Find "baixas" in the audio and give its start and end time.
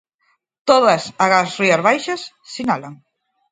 1.87-2.21